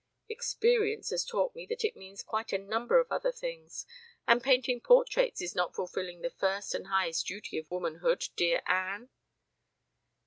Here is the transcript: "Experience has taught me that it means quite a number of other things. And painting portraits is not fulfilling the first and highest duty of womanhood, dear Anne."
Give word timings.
"Experience 0.27 1.11
has 1.11 1.23
taught 1.23 1.53
me 1.53 1.67
that 1.67 1.83
it 1.85 1.95
means 1.95 2.23
quite 2.23 2.51
a 2.51 2.57
number 2.57 2.99
of 2.99 3.11
other 3.11 3.31
things. 3.31 3.85
And 4.27 4.41
painting 4.41 4.81
portraits 4.81 5.43
is 5.43 5.53
not 5.53 5.75
fulfilling 5.75 6.21
the 6.21 6.31
first 6.31 6.73
and 6.73 6.87
highest 6.87 7.27
duty 7.27 7.59
of 7.59 7.69
womanhood, 7.69 8.25
dear 8.35 8.63
Anne." 8.65 9.09